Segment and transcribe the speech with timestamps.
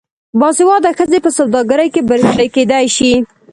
[0.39, 3.11] باسواده ښځې په سوداګرۍ کې بریالۍ کیدی شي.